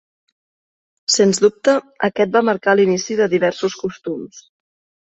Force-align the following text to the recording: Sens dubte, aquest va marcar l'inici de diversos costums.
Sens 1.15 1.41
dubte, 1.43 1.77
aquest 2.09 2.33
va 2.39 2.43
marcar 2.51 2.77
l'inici 2.81 3.21
de 3.23 3.31
diversos 3.37 3.81
costums. 3.87 4.47